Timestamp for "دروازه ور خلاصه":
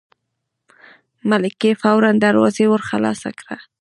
2.25-3.29